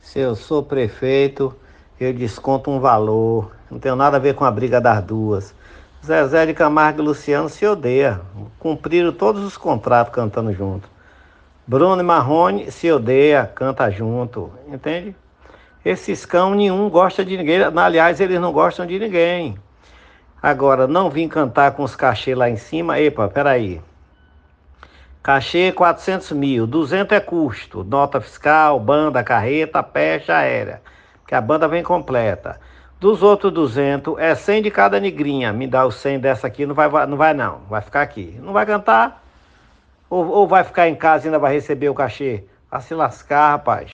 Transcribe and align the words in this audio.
Se 0.00 0.18
eu 0.18 0.34
sou 0.34 0.62
prefeito, 0.62 1.54
eu 2.00 2.12
desconto 2.12 2.70
um 2.70 2.80
valor. 2.80 3.52
Não 3.70 3.78
tem 3.78 3.94
nada 3.94 4.16
a 4.16 4.20
ver 4.20 4.34
com 4.34 4.44
a 4.44 4.50
briga 4.50 4.80
das 4.80 5.02
duas. 5.04 5.54
Zezé 6.04 6.46
de 6.46 6.54
Camargo 6.54 7.00
e 7.00 7.04
Luciano 7.04 7.48
se 7.48 7.66
odeiam. 7.66 8.20
Cumpriram 8.58 9.12
todos 9.12 9.44
os 9.44 9.56
contratos 9.56 10.12
cantando 10.12 10.52
junto. 10.52 10.88
Bruno 11.66 12.00
e 12.00 12.04
Marrone 12.04 12.72
se 12.72 12.90
odeia, 12.90 13.46
canta 13.54 13.90
junto. 13.90 14.50
Entende? 14.66 15.14
Esses 15.84 16.24
cão 16.24 16.54
nenhum 16.54 16.88
gosta 16.88 17.24
de 17.24 17.36
ninguém. 17.36 17.60
Aliás, 17.62 18.20
eles 18.20 18.40
não 18.40 18.52
gostam 18.52 18.86
de 18.86 18.98
ninguém. 18.98 19.56
Agora, 20.42 20.86
não 20.86 21.10
vim 21.10 21.28
cantar 21.28 21.72
com 21.72 21.82
os 21.82 21.94
cachê 21.94 22.34
lá 22.34 22.48
em 22.48 22.56
cima. 22.56 22.98
Epa, 22.98 23.28
peraí. 23.28 23.80
Cachê 25.22 25.70
400 25.70 26.32
mil, 26.32 26.66
200 26.66 27.16
é 27.16 27.20
custo, 27.20 27.84
nota 27.84 28.20
fiscal, 28.20 28.80
banda, 28.80 29.22
carreta, 29.22 29.82
pecha 29.82 30.34
aérea, 30.34 30.80
que 31.26 31.34
a 31.34 31.40
banda 31.40 31.68
vem 31.68 31.82
completa. 31.82 32.58
Dos 32.98 33.22
outros 33.22 33.52
200 33.52 34.18
é 34.18 34.34
100 34.34 34.62
de 34.62 34.70
cada 34.70 35.00
negrinha. 35.00 35.52
Me 35.54 35.66
dá 35.66 35.86
o 35.86 35.90
100 35.90 36.20
dessa 36.20 36.46
aqui, 36.46 36.66
não 36.66 36.74
vai, 36.74 36.88
não 37.06 37.16
vai 37.16 37.32
não, 37.32 37.60
vai 37.68 37.80
ficar 37.80 38.02
aqui. 38.02 38.38
Não 38.42 38.52
vai 38.52 38.66
cantar? 38.66 39.24
Ou, 40.10 40.26
ou 40.26 40.46
vai 40.46 40.64
ficar 40.64 40.86
em 40.86 40.94
casa 40.94 41.24
e 41.24 41.28
ainda 41.28 41.38
vai 41.38 41.54
receber 41.54 41.88
o 41.88 41.94
cachê? 41.94 42.44
Vai 42.70 42.82
se 42.82 42.94
lascar, 42.94 43.52
rapaz. 43.52 43.88